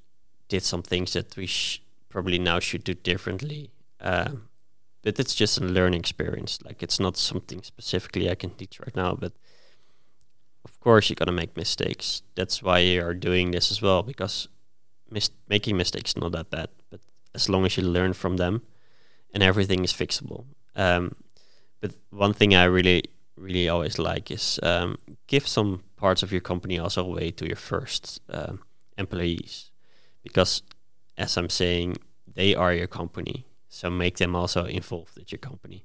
[0.47, 3.71] did some things that we sh- probably now should do differently,
[4.01, 4.49] um,
[5.01, 6.59] but it's just a learning experience.
[6.63, 9.33] Like it's not something specifically I can teach right now, but
[10.63, 12.21] of course you're gonna make mistakes.
[12.35, 14.47] That's why you're doing this as well because
[15.09, 16.69] mis- making mistakes is not that bad.
[16.89, 17.01] But
[17.33, 18.61] as long as you learn from them,
[19.33, 20.45] and everything is fixable.
[20.75, 21.15] Um,
[21.81, 23.03] but one thing I really,
[23.35, 27.55] really always like is um, give some parts of your company also away to your
[27.57, 28.61] first um,
[28.97, 29.71] employees,
[30.23, 30.61] because
[31.17, 31.97] as I'm saying,
[32.33, 33.45] they are your company.
[33.69, 35.83] So make them also involved with your company.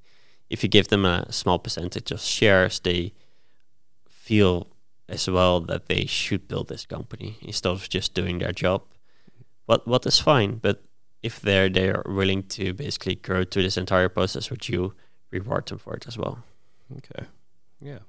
[0.48, 3.12] If you give them a small percentage of shares, they
[4.08, 4.68] feel
[5.08, 8.82] as well that they should build this company instead of just doing their job.
[9.66, 10.82] What what is fine, but
[11.22, 14.94] if they're they're willing to basically go through this entire process with you,
[15.30, 16.42] reward them for it as well.
[16.98, 17.26] Okay.
[17.80, 18.00] Yeah.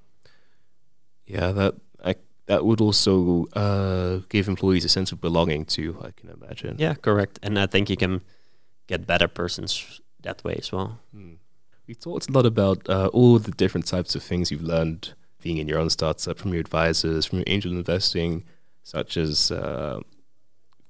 [1.25, 2.15] Yeah, that I
[2.47, 5.97] that would also uh, give employees a sense of belonging too.
[6.01, 6.75] I can imagine.
[6.77, 7.39] Yeah, correct.
[7.43, 8.21] And I think you can
[8.87, 10.99] get better persons that way as well.
[11.13, 11.35] Hmm.
[11.87, 15.57] We talked a lot about uh, all the different types of things you've learned being
[15.57, 18.43] in your own startup from your advisors, from your angel investing,
[18.83, 19.99] such as uh,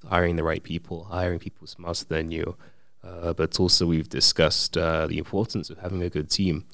[0.07, 2.55] hiring the right people, hiring people smarter than you.
[3.03, 6.65] Uh, but also, we've discussed uh, the importance of having a good team.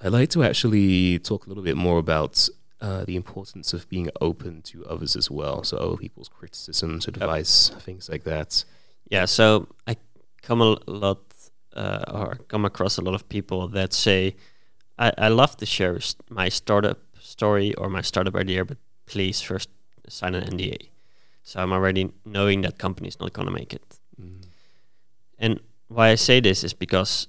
[0.00, 2.48] I'd like to actually talk a little bit more about
[2.80, 5.62] uh, the importance of being open to others as well.
[5.64, 8.64] So other people's criticisms, advice, things like that.
[9.08, 9.96] Yeah, so I
[10.42, 11.20] come a lot
[11.74, 14.36] uh, or come across a lot of people that say,
[14.98, 15.98] I, I love to share
[16.28, 19.68] my startup story or my startup idea, but please first
[20.08, 20.88] sign an NDA.
[21.42, 23.98] So I'm already knowing that company is not going to make it.
[24.20, 24.44] Mm.
[25.44, 27.28] And why I say this is because,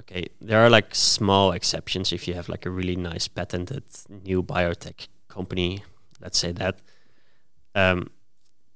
[0.00, 4.42] okay, there are like small exceptions if you have like a really nice patented new
[4.42, 5.84] biotech company,
[6.20, 6.80] let's say that,
[7.76, 8.10] um,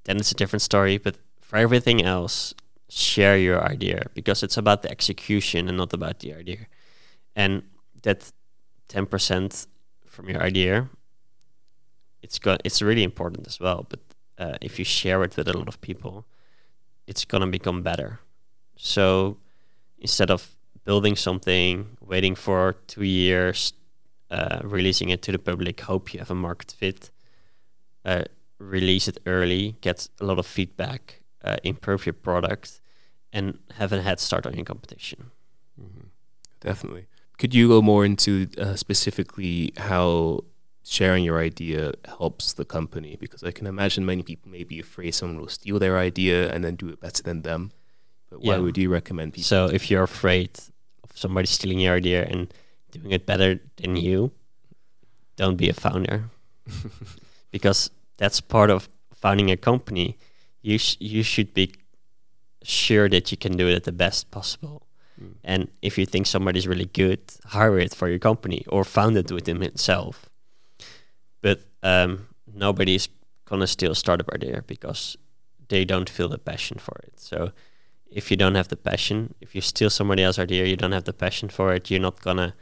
[0.04, 0.98] then it's a different story.
[0.98, 2.54] But for everything else,
[2.88, 6.68] share your idea because it's about the execution and not about the idea.
[7.34, 7.64] And
[8.04, 8.30] that
[8.88, 9.66] 10%
[10.06, 10.88] from your idea,
[12.22, 13.84] it's go- it's really important as well.
[13.88, 14.00] But
[14.38, 16.24] uh, if you share it with a lot of people,
[17.08, 18.20] it's gonna become better.
[18.76, 19.38] So
[19.98, 23.72] instead of building something, waiting for two years,
[24.30, 27.10] uh, releasing it to the public, hope you have a market fit,
[28.04, 28.24] uh,
[28.58, 32.80] release it early, get a lot of feedback, uh, improve your product,
[33.32, 35.30] and have a head start on your competition.
[35.80, 36.06] Mm-hmm.
[36.60, 37.06] Definitely.
[37.38, 40.44] Could you go more into uh, specifically how
[40.84, 43.16] sharing your idea helps the company?
[43.20, 46.64] Because I can imagine many people may be afraid someone will steal their idea and
[46.64, 47.72] then do it better than them.
[48.30, 48.60] But why Yeah.
[48.60, 49.44] would you recommend people?
[49.44, 50.50] So if you're afraid
[51.04, 52.52] of somebody stealing your idea and
[52.90, 54.32] doing it better than you,
[55.36, 56.30] don't be a founder
[57.50, 60.16] because that's part of founding a company.
[60.62, 61.72] You sh- you should be
[62.62, 64.82] sure that you can do it at the best possible.
[65.20, 65.34] Mm.
[65.44, 69.30] And if you think somebody's really good, hire it for your company or found it
[69.30, 70.28] with him himself.
[71.42, 73.08] But um, nobody's
[73.44, 75.16] gonna steal a startup idea because
[75.68, 77.20] they don't feel the passion for it.
[77.20, 77.52] So
[78.10, 81.04] if you don't have the passion, if you steal somebody else's idea, you don't have
[81.04, 82.54] the passion for it, you're not gonna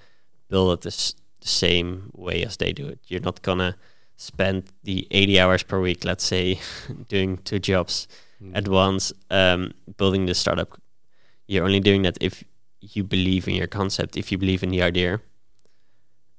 [0.48, 2.98] build it the, the same way as they do it.
[3.08, 3.76] You're not gonna
[4.16, 6.58] spend the 80 hours per week, let's say,
[7.08, 8.08] doing two jobs
[8.42, 8.56] Mm.
[8.56, 10.76] at once, um, building the startup.
[11.46, 12.42] You're only doing that if
[12.80, 15.20] you believe in your concept, if you believe in the idea.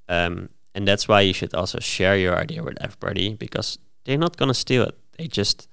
[0.09, 4.35] Um, and that's why you should also share your idea with everybody because they're not
[4.37, 4.95] gonna steal it.
[5.17, 5.69] They're just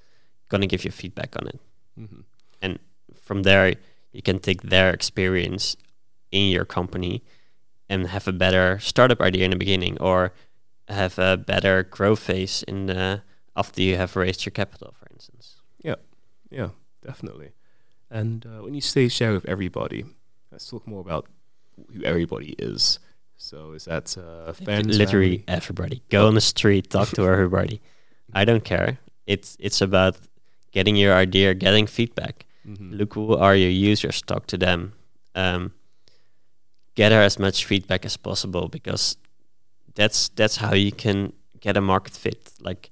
[0.48, 1.60] gonna give you feedback on it
[1.98, 2.24] Mhm.
[3.32, 3.66] From there
[4.12, 5.64] you can take their experience
[6.30, 7.22] in your company
[7.88, 10.34] and have a better startup idea in the beginning or
[10.86, 13.22] have a better growth phase in the
[13.56, 15.46] after you have raised your capital for instance
[15.82, 16.00] Yeah,
[16.58, 16.70] Yeah,
[17.08, 17.50] definitely.
[18.10, 20.04] And uh, when you say share with everybody,
[20.50, 21.24] let's talk more about
[21.94, 22.98] who everybody is.
[23.38, 24.98] So is that uh, fans?
[25.02, 25.58] literally family?
[25.60, 27.80] everybody go on the street talk to everybody
[28.40, 28.90] i don't care
[29.26, 30.14] it's it's about
[30.76, 32.96] getting your idea getting feedback Mhm.
[32.98, 34.92] look who are your users talk to them.
[35.34, 35.72] Um,
[36.94, 39.16] gather as much feedback as possible because
[39.94, 42.52] that's that's how you can get a market fit.
[42.60, 42.90] Like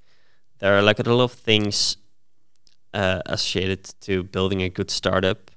[0.59, 1.97] there are like a lot of things
[2.93, 5.51] uh, associated to building a good startup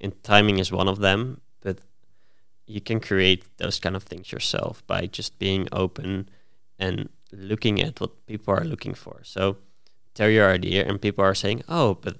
[0.00, 1.78] and timing is one of them but
[2.66, 6.28] you can create those kind of things yourself by just being open
[6.78, 9.20] and looking at what people are looking for.
[9.24, 9.58] So
[10.14, 12.16] tell your idea and people are saying oh but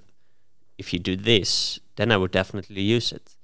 [0.79, 3.35] if you do this, then I would definitely use it.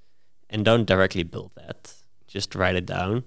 [0.49, 1.93] And don't directly build that.
[2.27, 3.23] Just write it down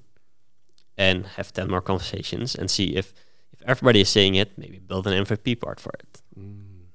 [0.96, 3.12] and have 10 more conversations and see if,
[3.52, 6.22] if everybody is saying it, maybe build an MVP part for it.
[6.38, 6.86] Mm.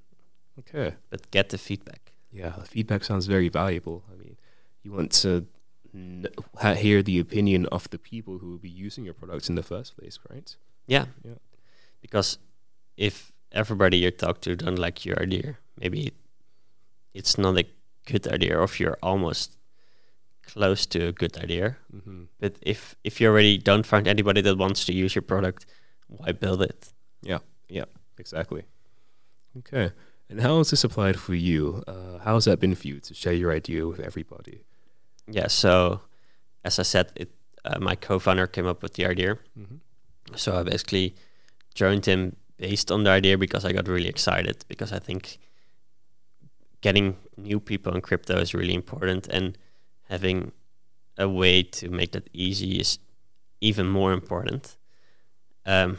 [0.60, 0.96] Okay.
[1.10, 2.12] But get the feedback.
[2.32, 4.04] Yeah, the feedback sounds very valuable.
[4.12, 4.38] I mean,
[4.82, 5.46] you want to
[5.94, 9.56] n- ha- hear the opinion of the people who will be using your products in
[9.56, 10.56] the first place, right?
[10.88, 11.06] Yeah.
[11.24, 11.40] Yeah.
[12.02, 12.40] Because
[12.98, 16.12] if everybody you talk to don't like your idea, maybe
[17.14, 17.66] it's not a
[18.06, 19.58] good idea or if you're almost
[20.46, 21.78] close to a good idea.
[21.96, 22.24] Mm-hmm.
[22.40, 25.66] But if if you already don't find anybody that wants to use your product,
[26.08, 26.94] why build it?
[27.22, 27.86] Yeah, yeah,
[28.18, 28.64] exactly.
[29.58, 29.92] Okay.
[30.30, 31.84] And how has this applied for you?
[31.88, 34.64] Uh, how has that been for you to share your idea with everybody?
[35.28, 35.48] Yeah.
[35.48, 36.02] So,
[36.64, 37.30] as I said, it
[37.66, 39.36] uh, my co-founder came up with the idea.
[39.58, 39.78] Mm-hmm.
[40.36, 41.16] So I basically
[41.74, 45.40] joined him based on the idea because I got really excited because I think
[46.84, 49.58] getting new people in crypto is really important and
[50.10, 50.52] having
[51.18, 53.00] a way to make that easy is
[53.62, 54.78] even more important.
[55.66, 55.98] Um,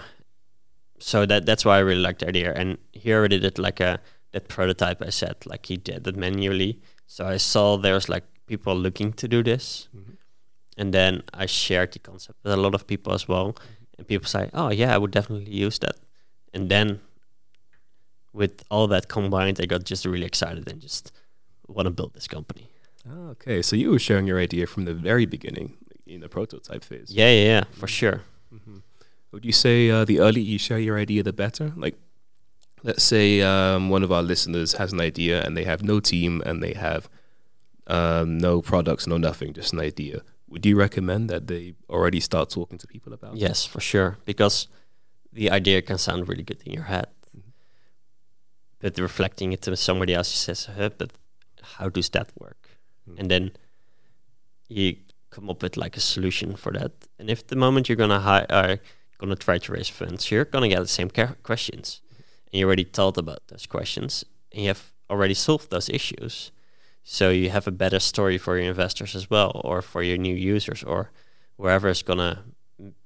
[0.98, 2.52] so that that's why I really liked the idea.
[2.52, 3.98] And he already did like a
[4.32, 6.80] that prototype I said, like he did it manually.
[7.06, 10.12] So I saw there's like people looking to do this Mm-hmm.
[10.80, 13.54] and then I shared the concept with a lot of people as well.
[13.98, 15.96] And people say, "Oh yeah, I would definitely use that."
[16.52, 17.00] And then,
[18.34, 21.12] with all that combined, I got just really excited and just
[21.68, 22.68] want to build this company.
[23.32, 25.76] Okay, so you were sharing your idea from the very beginning
[26.06, 27.10] in the prototype phase.
[27.10, 28.22] Yeah, yeah, yeah, for sure.
[28.50, 28.78] hmm
[29.34, 31.72] would you say uh, the earlier you share your idea, the better?
[31.76, 31.96] Like,
[32.84, 36.40] let's say um, one of our listeners has an idea and they have no team
[36.46, 37.08] and they have
[37.88, 40.22] um, no products, no nothing, just an idea.
[40.48, 43.34] Would you recommend that they already start talking to people about?
[43.34, 43.40] It?
[43.40, 44.68] Yes, for sure, because
[45.32, 47.06] the idea can sound really good in your head.
[48.84, 51.10] But reflecting it to somebody else, says, huh, "But
[51.76, 52.62] how does that work?"
[53.08, 53.18] Mm.
[53.18, 53.44] And then
[54.68, 54.96] you
[55.30, 56.92] come up with like a solution for that.
[57.18, 58.78] And if the moment you're gonna hi- are
[59.16, 62.02] gonna try to raise funds, you're gonna get the same ca- questions,
[62.46, 64.22] and you already thought about those questions,
[64.52, 66.52] and you have already solved those issues.
[67.02, 70.36] So you have a better story for your investors as well, or for your new
[70.54, 71.10] users, or
[71.56, 72.44] wherever is gonna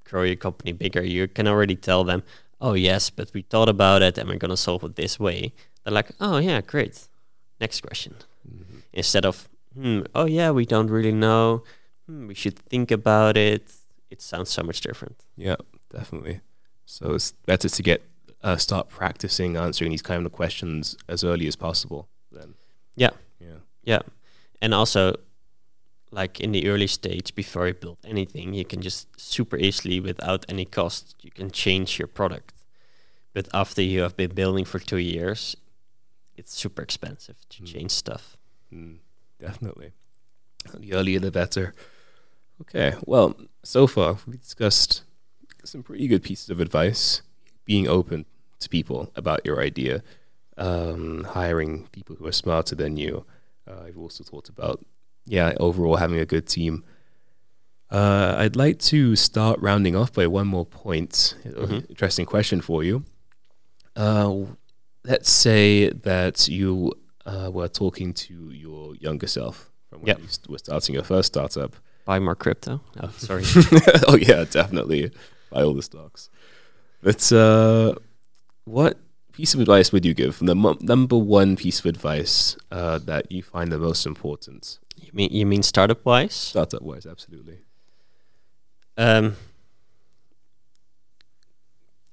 [0.02, 1.04] grow your company bigger.
[1.04, 2.24] You can already tell them,
[2.60, 5.52] "Oh yes, but we thought about it, and we're gonna solve it this way."
[5.84, 7.08] They're like, "Oh yeah, great.
[7.60, 8.14] Next question."
[8.46, 8.82] Mhm.
[8.92, 11.62] Instead of, "Hmm, oh yeah, we don't really know.
[12.06, 13.62] Hmm, we should think about it."
[14.10, 15.16] It sounds so much different.
[15.36, 15.56] Yeah,
[15.92, 16.40] definitely.
[16.86, 18.02] So it's better to get
[18.42, 22.08] uh, start practicing answering these kind of questions as early as possible.
[22.32, 22.54] Then.
[22.96, 23.10] Yeah.
[23.40, 23.58] Yeah.
[23.84, 24.02] Yeah,
[24.62, 25.14] and also,
[26.10, 30.44] like in the early stage, before you build anything, you can just super easily, without
[30.48, 32.52] any cost, you can change your product.
[33.34, 35.56] But after you have been building for two years,
[36.36, 37.66] it's super expensive to Mm.
[37.72, 38.36] change stuff.
[38.72, 38.98] Mm,
[39.38, 39.92] definitely.
[40.74, 41.74] The earlier the better.
[42.60, 42.94] Okay.
[43.06, 45.02] Well, so far we discussed
[45.64, 47.22] some pretty good pieces of advice.
[47.64, 48.24] Being open
[48.60, 50.02] to people about your idea,
[50.56, 53.24] um, hiring people who are smarter than you.
[53.66, 54.84] Uh, I've also talked about,
[55.28, 56.84] yeah, overall having a good team.
[57.90, 61.34] Uh, I'd like to start rounding off by one more point.
[61.44, 61.88] Mhm.
[61.88, 63.04] Interesting question for you.
[63.96, 64.44] Uh,
[65.04, 66.92] let's say that you
[67.24, 70.18] uh, were talking to your younger self from when Yep.
[70.20, 71.76] you st- were starting your first startup.
[72.04, 72.80] Buy more crypto.
[73.00, 73.44] Oh, sorry.
[74.08, 75.10] oh yeah, definitely
[75.50, 76.30] buy all the stocks.
[77.02, 77.94] But uh,
[78.64, 78.98] what
[79.32, 80.38] piece of advice would you give?
[80.40, 84.78] The mo- number one piece of advice uh, that you find the most important,
[85.08, 86.34] you mean you mean startup wise?
[86.34, 87.58] startup wise, absolutely.
[88.96, 89.36] Um,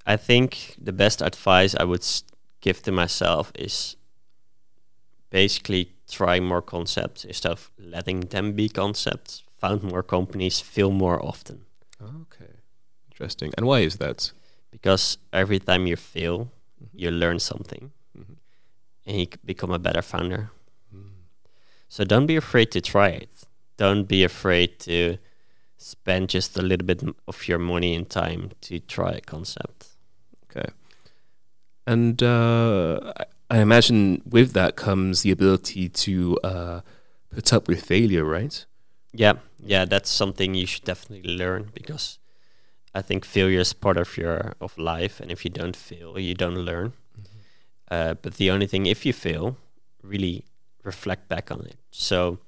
[0.06, 2.24] I think the best advice I would s-
[2.62, 3.96] give to myself is
[5.30, 9.43] basically try more concepts instead of letting them be concepts.
[9.60, 11.66] Found more companies, fail more often.
[12.02, 12.54] Okay,
[13.12, 13.52] interesting.
[13.58, 14.32] And why is that?
[14.72, 16.89] Because every time you fail, Mhm.
[16.93, 18.36] you learn something Mhm.
[19.08, 20.52] and you become a better founder.
[21.88, 23.30] So don't be afraid to try it.
[23.78, 25.18] Don't be afraid to
[25.78, 29.90] spend just a little bit of your money and time to try a concept.
[30.50, 30.70] Okay.
[31.86, 36.82] And uh, I, I imagine with that comes the ability to uh,
[37.30, 38.66] put up with failure, right?
[39.14, 42.20] Yeah, yeah, that's something you should definitely learn because
[42.94, 46.34] I think failure is part of your of life, and if you don't fail, you
[46.34, 46.94] don't learn.
[47.92, 49.58] Uh, but the only thing, if you fail,
[50.02, 50.46] really
[50.86, 51.78] reflect back on it.
[51.92, 52.40] So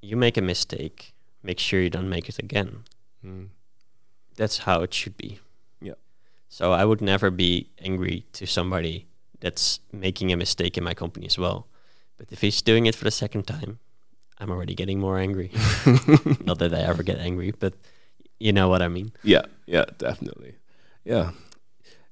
[0.00, 2.84] you make a mistake, make sure you don't make it again.
[3.24, 3.48] Mm.
[4.36, 5.40] That's how it should be.
[5.80, 5.94] Yeah.
[6.48, 9.06] So I would never be angry to somebody
[9.40, 11.66] that's making a mistake in my company as well.
[12.16, 13.78] But if he's doing it for the second time,
[14.38, 15.50] I'm already getting more angry.
[16.44, 17.74] Not that I ever get angry, but
[18.38, 19.12] you know what I mean.
[19.22, 20.54] Yeah, yeah, definitely.
[21.04, 21.32] Yeah.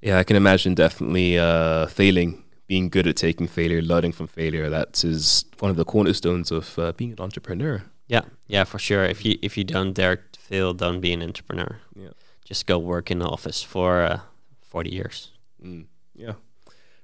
[0.00, 4.70] Yeah, I can imagine definitely uh, failing, being good at taking failure, learning from failure.
[4.70, 7.82] That is one of the cornerstones of uh, being an entrepreneur.
[8.06, 9.04] Yeah, yeah, for sure.
[9.04, 11.78] If you if you don't dare to fail, don't be an entrepreneur.
[11.96, 12.10] Yeah.
[12.44, 14.20] Just go work in the office for uh,
[14.62, 15.32] forty years.
[15.62, 16.34] Mm, yeah.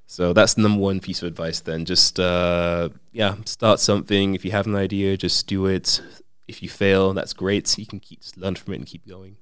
[0.06, 1.86] So that's the number one piece of advice then.
[1.86, 4.34] Just, uh, yeah, start something.
[4.34, 6.00] If you have an idea, just do it.
[6.46, 7.76] If you fail, that's great.
[7.78, 9.36] You can keep just learn from it and keep going.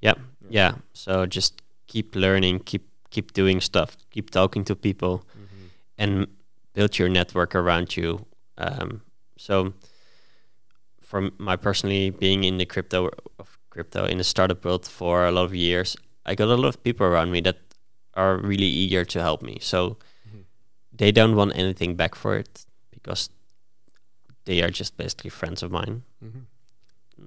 [0.00, 0.14] Yeah,
[0.48, 0.76] yeah.
[0.94, 5.24] So just keep learning, keep keep doing stuff, keep talking to people,
[6.02, 6.26] and
[6.74, 8.26] build your network around you.
[8.58, 9.02] Um,
[9.38, 9.72] so,
[11.00, 15.30] from my personally being in the crypto of crypto in the startup world for a
[15.30, 15.96] lot of years,
[16.26, 17.58] I got a lot of people around me that
[18.14, 19.58] are really eager to help me.
[19.60, 19.96] So
[20.26, 20.44] Mhm.
[20.92, 23.30] they don't want anything back for it because
[24.44, 26.02] they are just basically friends of mine.
[26.22, 26.46] Mhm.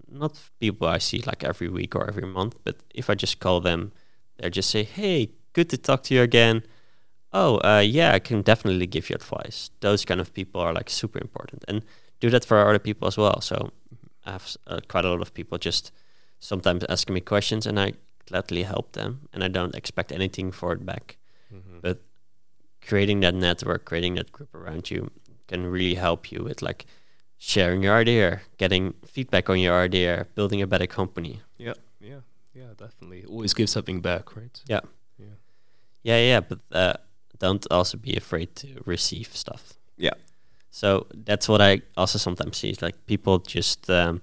[0.09, 3.61] Not people I see like every week or every month, but if I just call
[3.61, 3.91] them,
[4.37, 6.63] they just say, "Hey, good to talk to you again."
[7.37, 9.69] Oh, uh, yeah, I can definitely give you advice.
[9.81, 11.83] Those kind of people are like super important, and
[12.21, 13.41] do that for other people as well.
[13.41, 13.71] So
[14.25, 15.91] I have uh, quite a lot of people just
[16.39, 17.93] sometimes asking me questions, and I
[18.29, 21.17] gladly help them, and I don't expect anything for it back.
[21.51, 21.81] Mhm.
[21.81, 21.97] But
[22.87, 25.11] creating that network, creating that group around you,
[25.47, 26.85] can really help you with like
[27.37, 31.41] sharing your idea, getting feedback on your idea, building a better company.
[31.57, 32.21] Yeah, yeah,
[32.53, 33.25] Yeah, definitely.
[33.25, 34.61] Always give something back, right?
[34.69, 34.79] Yeah.
[35.19, 35.35] Yeah.
[36.03, 36.93] Yeah, yeah, but uh,
[37.39, 39.73] don't also be afraid to receive stuff.
[39.97, 40.13] Yeah.
[40.71, 42.69] So that's what I also sometimes see.
[42.69, 44.21] Is like people just um,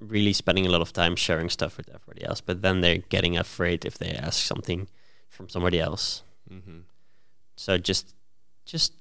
[0.00, 3.36] really spending a lot of time sharing stuff with everybody else, but then they're getting
[3.36, 4.88] afraid if they ask something
[5.28, 6.22] from somebody else.
[6.50, 6.80] Mm-hmm.
[7.56, 8.14] So just
[8.64, 8.92] just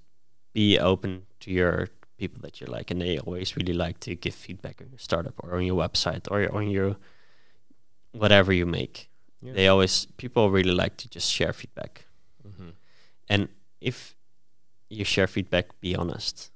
[0.54, 4.34] be open to your people that you like, and they always really like to give
[4.34, 6.98] feedback on your startup or on your website or on your
[8.12, 9.10] whatever you make.
[9.42, 9.54] Yeah.
[9.54, 12.06] They always people really like to just share feedback,
[12.48, 12.70] mm-hmm.
[13.30, 13.50] And
[13.82, 14.16] if
[14.90, 16.52] you share feedback, be honest.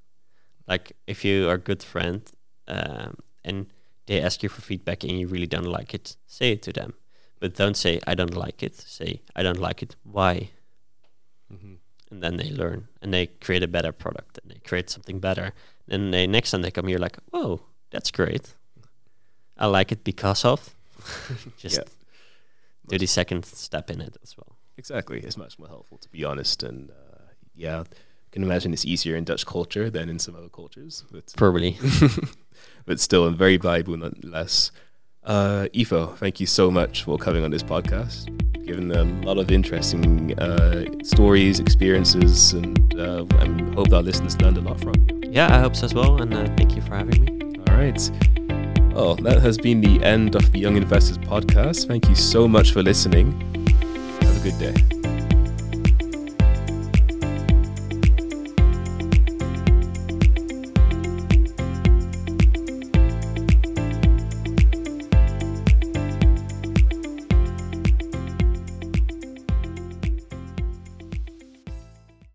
[0.67, 2.21] Like if you are a good friend
[2.67, 3.65] um, and
[4.07, 6.93] they ask you for feedback and you really don't like it, say it to them.
[7.39, 8.75] But don't say I don't like it.
[8.75, 9.95] Say I don't like it.
[10.03, 10.49] Why?
[11.51, 11.73] Mm-hmm.
[12.11, 15.51] and then they learn and they create a better product and they create something better.
[15.87, 17.59] Then they next time they come here like, oh,
[17.89, 18.55] that's great.
[19.57, 20.73] I like it because of.
[21.57, 21.83] Just Yeah.
[22.87, 24.55] do the second step in it as well.
[24.81, 25.19] Exactly.
[25.19, 26.63] It's much more helpful to be honest.
[26.63, 30.49] And uh, yeah, I can imagine it's easier in Dutch culture than in some other
[30.49, 31.03] cultures.
[31.11, 31.77] But, Probably.
[32.87, 34.71] but still, very valuable nonetheless.
[35.23, 38.25] Uh, Ivo, thank you so much for coming on this podcast.
[38.65, 44.57] Given a lot of interesting uh, stories, experiences, and, uh, and hope our listeners learned
[44.57, 45.29] a lot from you.
[45.31, 46.19] yeah, I hope so as well.
[46.23, 47.53] And uh, thank you for having me.
[47.67, 48.01] All right.
[48.95, 51.87] Well, that has been the end of the Young Investors podcast.
[51.87, 53.60] Thank you so much for listening.
[54.43, 55.00] Good day.